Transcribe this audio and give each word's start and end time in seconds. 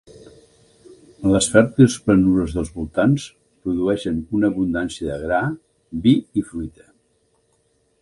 Les 1.33 1.49
fèrtils 1.55 1.97
planures 2.07 2.55
dels 2.57 2.73
voltants 2.79 3.27
produeixen 3.67 4.19
una 4.39 4.53
abundància 4.55 5.13
de 5.13 5.21
gra, 5.29 5.43
vi 6.07 6.19
i 6.43 6.49
fruita. 6.53 6.93